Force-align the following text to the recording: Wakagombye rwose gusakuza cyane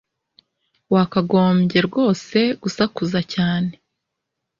Wakagombye 0.93 1.79
rwose 1.87 2.37
gusakuza 2.61 3.19
cyane 3.33 3.71